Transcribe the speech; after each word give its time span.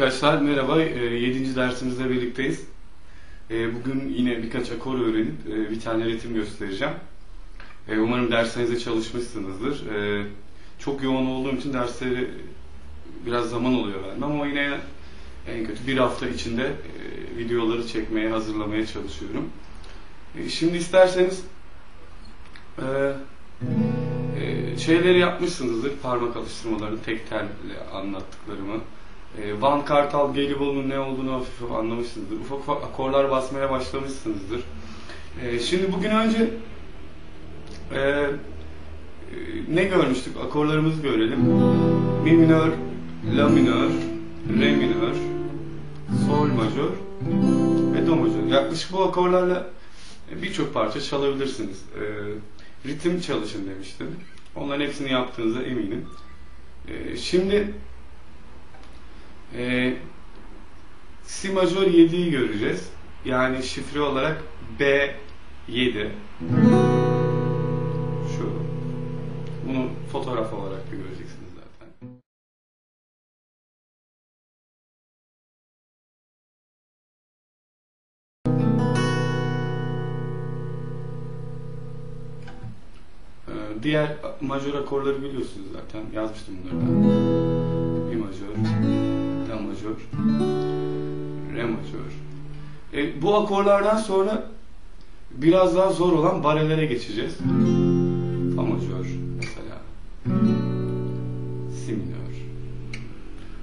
Arkadaşlar 0.00 0.38
merhaba, 0.38 0.82
7. 0.82 1.56
dersimizde 1.56 2.10
birlikteyiz. 2.10 2.64
E, 3.50 3.74
Bugün 3.74 4.08
yine 4.16 4.42
birkaç 4.42 4.70
akor 4.70 4.98
öğrenip 4.98 5.34
e, 5.46 5.70
bir 5.70 5.80
tane 5.80 6.04
ritim 6.04 6.34
göstereceğim. 6.34 6.94
E, 7.88 7.98
Umarım 7.98 8.30
derslerinize 8.30 8.78
çalışmışsınızdır. 8.78 9.82
Çok 10.78 11.02
yoğun 11.02 11.26
olduğum 11.26 11.56
için 11.56 11.72
dersleri 11.72 12.30
biraz 13.26 13.50
zaman 13.50 13.74
oluyor 13.74 14.04
vermem 14.04 14.22
ama 14.22 14.46
yine 14.46 14.78
en 15.48 15.66
kötü 15.66 15.86
bir 15.86 15.98
hafta 15.98 16.28
içinde 16.28 16.64
e, 16.64 17.38
videoları 17.38 17.86
çekmeye, 17.86 18.30
hazırlamaya 18.30 18.86
çalışıyorum. 18.86 19.50
Şimdi 20.48 20.76
isterseniz 20.76 21.44
e, 22.78 23.12
şeyleri 24.78 25.18
yapmışsınızdır, 25.18 25.92
parmak 26.02 26.36
alıştırmalarını, 26.36 27.02
tek 27.02 27.30
tel 27.30 27.46
anlattıklarımı. 27.92 28.80
E, 29.38 29.60
Van 29.60 29.84
Kartal 29.84 30.34
Gelibolu'nun 30.34 30.88
ne 30.88 30.98
olduğunu 30.98 31.32
hafif 31.32 31.72
anlamışsınızdır. 31.72 32.36
Ufak 32.36 32.58
ufak 32.58 32.84
akorlar 32.84 33.30
basmaya 33.30 33.70
başlamışsınızdır. 33.70 34.60
E, 35.42 35.58
şimdi 35.58 35.92
bugün 35.92 36.10
önce 36.10 36.50
e, 37.92 37.98
e, 38.00 38.30
ne 39.68 39.84
görmüştük? 39.84 40.36
Akorlarımızı 40.36 41.02
görelim. 41.02 41.40
Mi 42.24 42.32
minör, 42.32 42.72
La 43.36 43.48
minör, 43.48 43.90
Re 44.60 44.72
minör, 44.72 45.14
Sol 46.26 46.46
majör 46.46 46.90
ve 47.94 48.06
Do 48.06 48.16
majör. 48.16 48.46
Yaklaşık 48.46 48.92
bu 48.92 49.02
akorlarla 49.02 49.70
e, 50.32 50.42
birçok 50.42 50.74
parça 50.74 51.00
çalabilirsiniz. 51.00 51.84
Ritim 52.86 53.20
çalışın 53.20 53.70
demiştim. 53.70 54.06
Onların 54.56 54.84
hepsini 54.84 55.12
yaptığınıza 55.12 55.62
eminim. 55.62 56.06
E, 56.88 57.16
şimdi 57.16 57.74
e, 59.56 59.94
Si 61.24 61.48
majör 61.52 61.86
7'yi 61.86 62.30
göreceğiz. 62.30 62.90
Yani 63.24 63.62
şifre 63.62 64.00
olarak 64.00 64.42
B7. 64.78 66.08
Şu. 68.36 68.52
Bunu 69.68 69.88
fotoğraf 70.12 70.52
olarak 70.52 70.90
da 70.92 70.96
göreceksiniz 70.96 71.50
zaten. 71.54 71.98
Ee, 83.48 83.82
Diğer 83.82 84.16
majör 84.40 84.74
akorları 84.74 85.22
biliyorsunuz 85.22 85.66
zaten. 85.72 86.02
Yazmıştım 86.14 86.54
bunları 86.62 86.80
ben. 86.80 86.90
Mi 88.08 88.16
majör, 88.16 89.09
majör, 89.60 89.96
Re 91.56 91.64
majör. 91.64 92.10
E, 92.94 93.22
bu 93.22 93.36
akorlardan 93.36 93.96
sonra 93.96 94.44
biraz 95.30 95.76
daha 95.76 95.92
zor 95.92 96.12
olan 96.12 96.44
barelere 96.44 96.86
geçeceğiz. 96.86 97.36
Fa 98.56 98.62
majör 98.62 99.06
mesela. 99.36 99.78
Si 101.86 101.92
minör. 101.92 102.34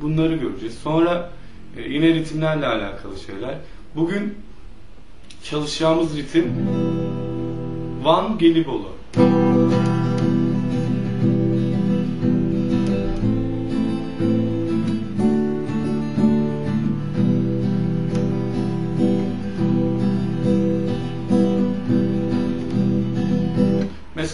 Bunları 0.00 0.36
göreceğiz. 0.36 0.74
Sonra 0.74 1.30
e, 1.76 1.82
yine 1.82 2.14
ritimlerle 2.14 2.66
alakalı 2.66 3.18
şeyler. 3.26 3.54
Bugün 3.96 4.34
çalışacağımız 5.42 6.16
ritim 6.16 6.52
Van 8.02 8.38
Gelibolu. 8.38 8.88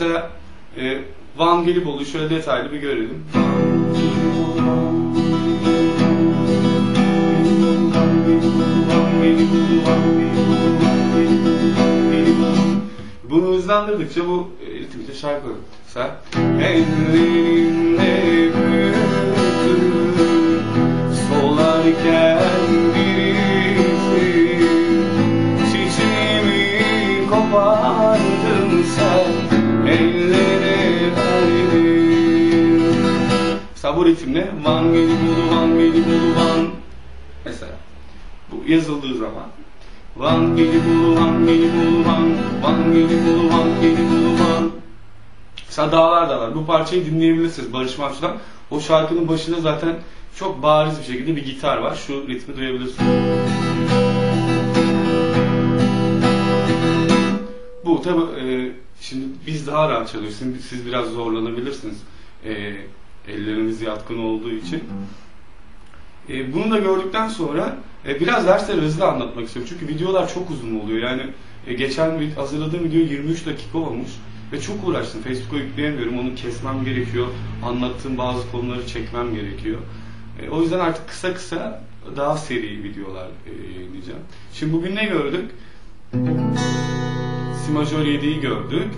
Mesela 0.00 0.30
e, 0.78 0.98
Van 1.36 1.64
Gelibolu'yu 1.64 2.06
şöyle 2.06 2.30
detaylı 2.30 2.72
bir 2.72 2.78
görelim. 2.78 3.24
Bunu 13.30 13.46
hızlandırdıkça 13.46 14.28
bu 14.28 14.50
e, 14.66 14.74
ritim 14.74 15.00
işte 15.00 15.14
şarkı 15.14 15.46
olur. 15.46 15.56
Bu 33.94 34.06
ritimle 34.06 34.50
Van 34.64 34.94
beni 34.94 35.08
bulu, 35.08 35.56
Van 35.56 35.78
beni 35.78 35.92
bulu, 35.92 36.36
Van 36.36 36.68
Mesela 37.44 37.72
bu 38.50 38.70
yazıldığı 38.70 39.14
zaman 39.14 39.44
Van 40.16 40.56
beni 40.56 40.84
bulu, 40.86 41.16
Van 41.16 41.46
beni 41.46 41.72
bulu, 41.72 42.04
Van 42.04 42.32
Van 42.62 42.94
beni 42.94 43.26
bulu, 43.26 43.52
Van 43.52 43.68
beni 43.82 44.10
bulu, 44.10 44.40
Van 44.40 44.70
Mesela 45.66 45.92
Dağlar 45.92 46.30
Dağlar. 46.30 46.54
Bu 46.54 46.66
parçayı 46.66 47.06
dinleyebilirsiniz 47.06 47.72
Barış 47.72 47.98
Manço'dan. 47.98 48.36
O 48.70 48.80
şarkının 48.80 49.28
başında 49.28 49.60
zaten 49.60 49.96
çok 50.38 50.62
bariz 50.62 50.98
bir 50.98 51.04
şekilde 51.04 51.36
bir 51.36 51.44
gitar 51.44 51.76
var. 51.76 51.94
Şu 52.06 52.28
ritmi 52.28 52.56
duyabilirsiniz. 52.56 53.08
Bu 57.84 58.02
tabi 58.02 58.20
e, 58.40 58.72
şimdi 59.00 59.26
biz 59.46 59.66
daha 59.66 59.88
rahat 59.88 60.08
çalıyoruz. 60.12 60.36
Siz 60.68 60.86
biraz 60.86 61.08
zorlanabilirsiniz. 61.08 61.96
E, 62.44 62.76
elleriniz 63.28 63.82
yatkın 63.82 64.18
olduğu 64.18 64.50
için. 64.50 64.84
E, 66.28 66.54
bunu 66.54 66.70
da 66.70 66.78
gördükten 66.78 67.28
sonra 67.28 67.76
e, 68.08 68.20
biraz 68.20 68.46
dersleri 68.46 68.80
hızlı 68.80 69.06
anlatmak 69.06 69.46
istiyorum. 69.46 69.72
Çünkü 69.78 69.94
videolar 69.94 70.34
çok 70.34 70.50
uzun 70.50 70.80
oluyor. 70.80 71.10
Yani 71.10 71.22
e, 71.66 71.74
geçen 71.74 72.30
hazırladığım 72.30 72.84
video 72.84 73.00
23 73.00 73.46
dakika 73.46 73.78
olmuş. 73.78 74.10
Ve 74.52 74.60
çok 74.60 74.88
uğraştım. 74.88 75.22
Facebook'a 75.22 75.56
yükleyemiyorum. 75.56 76.18
Onu 76.18 76.34
kesmem 76.34 76.84
gerekiyor. 76.84 77.26
Anlattığım 77.64 78.18
bazı 78.18 78.50
konuları 78.50 78.86
çekmem 78.86 79.34
gerekiyor. 79.34 79.78
E, 80.42 80.50
o 80.50 80.62
yüzden 80.62 80.78
artık 80.78 81.08
kısa 81.08 81.34
kısa 81.34 81.82
daha 82.16 82.36
seri 82.36 82.84
videolar 82.84 83.26
e, 83.26 83.72
yayınlayacağım. 83.74 84.20
Şimdi 84.52 84.72
bugün 84.72 84.96
ne 84.96 85.04
gördük? 85.04 85.50
Si 87.64 87.72
majör 87.72 88.04
7'yi 88.04 88.40
gördük. 88.40 88.88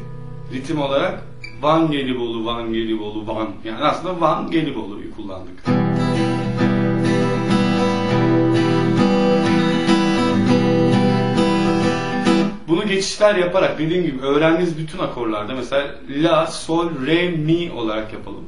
Ritim 0.53 0.81
olarak 0.81 1.23
Van 1.61 1.91
Gelibolu, 1.91 2.47
Van 2.47 2.73
Gelibolu, 2.73 3.27
Van. 3.27 3.49
Yani 3.65 3.85
aslında 3.85 4.21
Van 4.21 4.51
Gelibolu'yu 4.51 5.17
kullandık. 5.17 5.65
Bunu 12.69 12.87
geçişler 12.87 13.35
yaparak 13.35 13.79
dediğim 13.79 14.05
gibi 14.05 14.21
öğrendiğiniz 14.21 14.79
bütün 14.79 14.99
akorlarda 14.99 15.55
mesela 15.55 15.95
La, 16.09 16.47
Sol, 16.47 16.91
Re, 17.07 17.29
Mi 17.29 17.73
olarak 17.73 18.13
yapalım. 18.13 18.45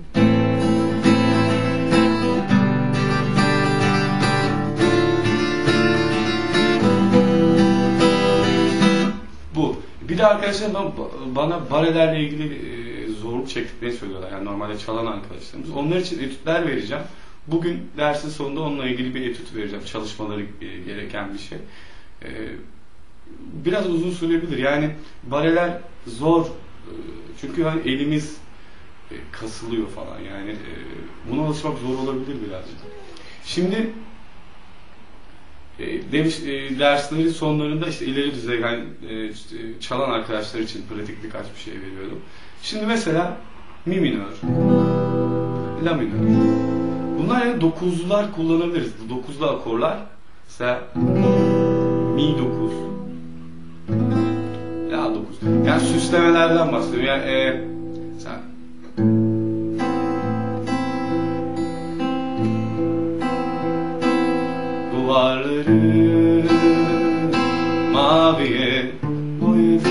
Bu. 9.55 9.77
Bir 10.09 10.19
de 10.19 10.27
arkadaşlar 10.27 10.71
bana, 11.37 11.71
barelerle 11.71 12.21
ilgili 12.21 12.55
e, 12.55 12.80
zorluk 13.31 13.49
çektiklerini 13.49 13.97
söylüyorlar. 13.97 14.31
Yani 14.33 14.45
normalde 14.45 14.79
çalan 14.79 15.07
arkadaşlarımız. 15.07 15.71
Onlar 15.71 15.97
için 15.97 16.19
etütler 16.19 16.67
vereceğim. 16.67 17.03
Bugün 17.47 17.91
dersin 17.97 18.29
sonunda 18.29 18.61
onunla 18.61 18.87
ilgili 18.87 19.15
bir 19.15 19.31
etüt 19.31 19.55
vereceğim. 19.55 19.85
Çalışmaları 19.85 20.43
e, 20.61 20.79
gereken 20.87 21.35
bir 21.35 21.39
şey. 21.39 21.59
E, 22.23 22.29
biraz 23.65 23.91
uzun 23.91 24.11
sürebilir. 24.11 24.59
Yani 24.59 24.91
bareler 25.23 25.79
zor. 26.07 26.47
E, 26.47 26.51
Çünkü 27.41 27.63
hani 27.63 27.81
elimiz 27.81 28.37
kasılıyor 29.33 29.89
falan. 29.89 30.21
Yani 30.21 30.57
buna 31.31 31.47
alışmak 31.47 31.79
zor 31.79 31.99
olabilir 31.99 32.37
birazcık. 32.49 32.77
Şimdi 33.45 33.91
demiş 36.13 36.37
derslerin 36.79 37.29
sonlarında 37.29 37.89
işte 37.89 38.07
ileri 38.07 38.35
düzey 38.35 38.61
yani 38.61 38.85
çalan 39.81 40.11
arkadaşlar 40.11 40.61
için 40.61 40.85
pratik 40.89 41.25
birkaç 41.25 41.47
bir 41.55 41.61
şey 41.61 41.75
veriyordum. 41.81 42.21
Şimdi 42.63 42.87
mesela 42.87 43.37
mi 43.87 44.01
minör, 44.01 44.33
la 45.85 45.95
minör. 45.95 46.51
Bunlar 47.19 47.47
yani 47.47 47.61
dokuzlular 47.61 48.33
kullanabiliriz. 48.33 48.93
Bu 49.05 49.17
dokuzlu 49.17 49.47
akorlar. 49.47 49.99
Mesela 50.45 50.81
mi 52.15 52.35
dokuz, 52.39 52.73
la 54.93 55.15
dokuz. 55.15 55.67
Yani 55.67 55.81
süslemelerden 55.81 56.73
bahsediyorum. 56.73 57.07
Yani 57.07 57.23
e, 57.23 57.67
mesela 58.15 58.37
duvarları 64.93 66.45
maviye 67.93 68.93
boyadım. 69.41 69.91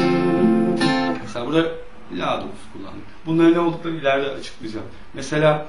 Mesela 1.21 1.47
burada 1.47 1.88
la 2.17 2.37
dokusu 2.37 2.73
kullandım. 2.73 3.01
Bunların 3.25 3.53
ne 3.53 3.59
olduklarını 3.59 3.99
ileride 3.99 4.29
açıklayacağım. 4.29 4.85
Mesela 5.13 5.65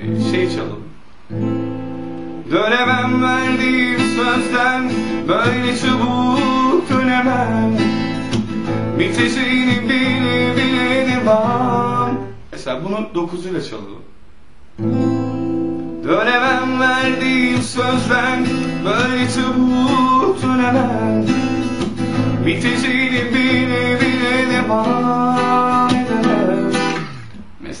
e, 0.00 0.30
şey 0.30 0.50
çalalım. 0.50 0.84
Dönemem 2.50 3.22
verdiğim 3.22 4.00
sözden 4.00 4.90
böyle 5.28 5.76
çabuk 5.78 6.90
dönemem 6.90 7.78
Biteceğini 8.98 9.82
bile 9.88 10.56
bile 10.56 11.06
devam 11.08 12.18
Mesela 12.52 12.84
bunu 12.84 13.08
dokuzuyla 13.14 13.60
çalalım 13.62 14.02
Dönemem 16.04 16.80
verdiğim 16.80 17.62
sözden 17.62 18.46
böyle 18.84 19.30
çabuk 19.30 20.42
dönemem 20.42 21.26
Biteceğini 22.46 23.34
bile 23.34 24.00
devam 24.00 24.18
edemem 24.48 25.67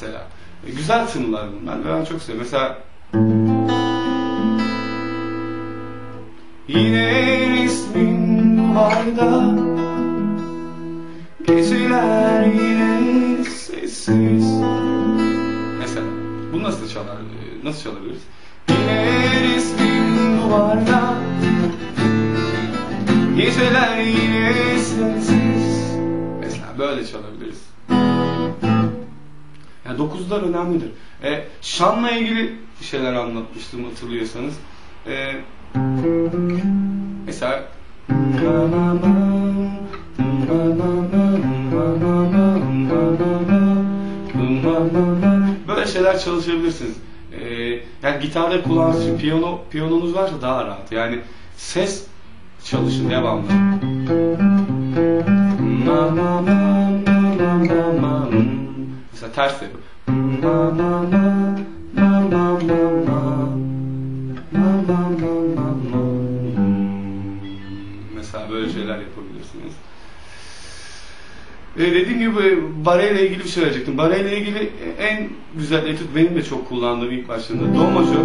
Mesela 0.02 0.26
e, 0.66 0.70
güzel 0.70 1.06
tınılar 1.06 1.48
bunlar 1.60 1.84
ve 1.84 1.94
ben 1.94 2.04
çok 2.04 2.22
seviyorum. 2.22 2.48
Mesela 2.50 2.78
Yine 6.68 7.62
ismin 7.64 8.58
duvarda 8.58 9.54
Geceler 11.46 12.46
yine 12.46 13.44
sessiz 13.44 14.60
Mesela 15.78 16.06
bunu 16.52 16.62
nasıl 16.62 16.88
çalar, 16.88 17.16
e, 17.16 17.64
nasıl 17.64 17.82
çalabiliriz? 17.82 18.22
Yine 18.68 19.56
ismin 19.56 20.38
duvarda 20.42 21.14
Geceler 23.36 23.98
yine 23.98 24.78
sensiz 24.78 25.96
Mesela 26.40 26.78
böyle 26.78 27.06
çalabiliriz. 27.06 27.77
Yani 29.88 29.98
dokuzlar 29.98 30.42
önemlidir. 30.42 30.90
E, 31.22 31.44
şanla 31.62 32.10
ilgili 32.10 32.54
şeyler 32.82 33.12
anlatmıştım 33.12 33.84
hatırlıyorsanız. 33.84 34.54
E, 35.06 35.36
mesela 37.26 37.64
böyle 45.68 45.86
şeyler 45.86 46.18
çalışabilirsiniz. 46.18 46.96
E, 47.40 47.54
yani 48.02 48.20
gitarda 48.22 48.62
kullandığınız 48.62 49.04
için 49.06 49.18
piyano, 49.18 49.58
piyanonuz 49.70 50.14
varsa 50.14 50.42
daha 50.42 50.64
rahat. 50.64 50.92
Yani 50.92 51.20
ses 51.56 52.06
çalışın 52.64 53.10
devamlı. 53.10 53.48
Mesela 59.28 59.48
ters. 59.48 59.62
Mesela 68.14 68.50
böyle 68.50 68.72
şeyler 68.72 68.98
yapabilirsiniz. 68.98 69.72
E, 71.76 71.80
dediğim 71.80 72.18
gibi 72.18 72.62
bare 72.84 73.10
ile 73.10 73.26
ilgili 73.26 73.38
bir 73.38 73.48
şey 73.48 73.52
söyleyecektim. 73.52 73.98
Bare 73.98 74.20
ile 74.20 74.38
ilgili 74.38 74.72
en 74.98 75.28
güzel 75.58 75.86
etüt 75.86 76.08
benim 76.16 76.34
de 76.34 76.42
çok 76.42 76.68
kullandığım 76.68 77.10
ilk 77.10 77.28
başladığında 77.28 77.78
do 77.78 77.90
majör, 77.90 78.24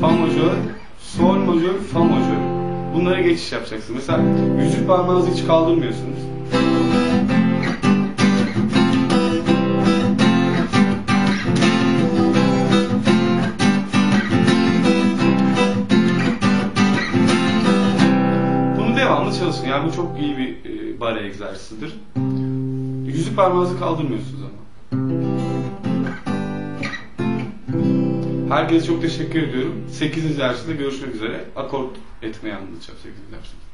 fa 0.00 0.08
majör, 0.08 0.52
sol 0.98 1.36
majör, 1.36 1.74
fa 1.92 2.04
majör. 2.04 2.36
Bunlara 2.94 3.20
geçiş 3.20 3.52
yapacaksınız. 3.52 4.00
Mesela 4.00 4.22
yüzük 4.62 4.86
parmağınızı 4.88 5.30
hiç 5.30 5.46
kaldırmıyorsunuz. 5.46 6.35
Yani 19.76 19.88
bu 19.88 19.96
çok 19.96 20.20
iyi 20.20 20.38
bir 20.38 20.48
e, 20.64 21.00
bare 21.00 21.26
egzersizidir. 21.26 21.94
Yüzük 23.06 23.36
parmağınızı 23.36 23.78
kaldırmıyorsunuz 23.78 24.40
ama. 24.42 24.52
Herkese 28.56 28.86
çok 28.86 29.02
teşekkür 29.02 29.42
ediyorum. 29.42 29.84
8. 29.90 30.38
derste 30.38 30.72
görüşmek 30.72 31.14
üzere. 31.14 31.44
Akort 31.56 31.96
etmeyi 32.22 32.54
anlatacağım 32.54 32.98
8. 33.02 33.14
derste. 33.32 33.65